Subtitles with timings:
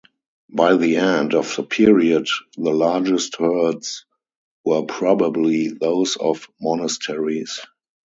[0.49, 2.25] By the end of the period
[2.57, 4.03] the largest herds
[4.65, 7.59] were probably those of monasteries.